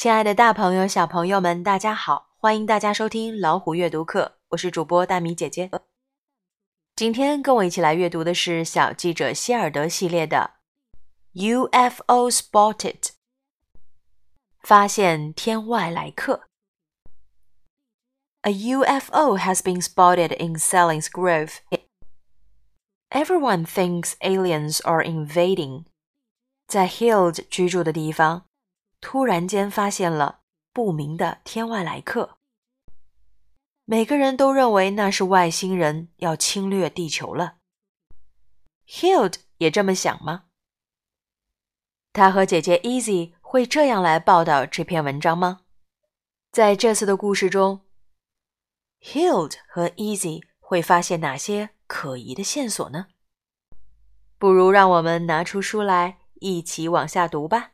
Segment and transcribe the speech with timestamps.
[0.00, 2.30] 亲爱的大朋友、小朋友们，大家好！
[2.38, 5.70] 欢迎大家收听老虎阅读课，我是主播大米姐姐。
[6.96, 10.52] 今天跟我一起来阅读的是小记者希尔德系列的
[11.68, 13.00] 《UFO Spotted》，
[14.62, 16.44] 发现天外来客。
[18.40, 21.58] A UFO has been spotted in Selinsgrove.
[21.68, 21.80] Grove.
[23.10, 25.84] Everyone thinks aliens are invading.
[26.66, 28.46] 在 Hild 居住的地方。
[29.00, 30.40] 突然间发现了
[30.72, 32.38] 不明的天外来客，
[33.84, 37.56] 每个人都认为那是外星人要侵略地球了。
[38.86, 40.44] Hild 也这么想吗？
[42.12, 45.62] 他和姐姐 Easy 会这样来报道这篇文章吗？
[46.52, 47.80] 在这次的故事中
[49.00, 53.06] ，Hild 和 Easy 会发现哪些可疑的线索呢？
[54.38, 57.72] 不如让我们拿出书来一起往下读吧。